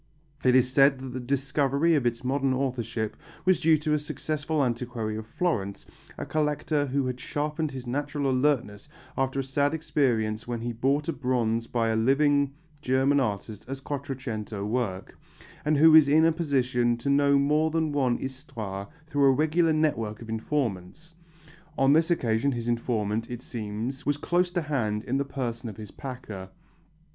[0.43, 3.15] It is said that the discovery of its modern authorship
[3.45, 5.85] was due to a successful antiquary of Florence,
[6.17, 11.07] a collector who has sharpened his natural alertness after a sad experience when he bought
[11.07, 12.51] a bronze by a living
[12.81, 15.19] German artist as Quattrocento work,
[15.63, 19.71] and who is in a position to know more than one histoire through a regular
[19.71, 21.13] network of informants.
[21.77, 25.77] On this occasion his informant, it seems, was close to hand in the person of
[25.77, 26.49] his packer.